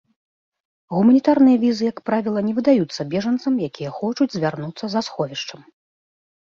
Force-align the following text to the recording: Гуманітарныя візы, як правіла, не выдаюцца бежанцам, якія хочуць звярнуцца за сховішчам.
Гуманітарныя 0.95 1.57
візы, 1.65 1.83
як 1.93 2.01
правіла, 2.11 2.39
не 2.47 2.53
выдаюцца 2.61 3.01
бежанцам, 3.13 3.53
якія 3.69 3.89
хочуць 4.01 4.31
звярнуцца 4.39 4.85
за 4.97 5.01
сховішчам. 5.11 5.61